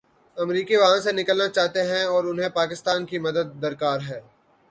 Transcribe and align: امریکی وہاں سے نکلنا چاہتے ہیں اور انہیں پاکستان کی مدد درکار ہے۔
امریکی 0.37 0.75
وہاں 0.75 0.99
سے 0.99 1.11
نکلنا 1.11 1.47
چاہتے 1.47 1.81
ہیں 1.83 2.03
اور 2.03 2.23
انہیں 2.23 2.49
پاکستان 2.49 3.05
کی 3.05 3.17
مدد 3.19 3.61
درکار 3.61 3.99
ہے۔ 4.09 4.19